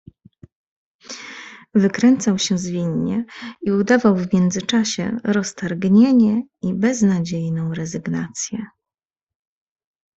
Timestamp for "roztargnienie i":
5.23-6.73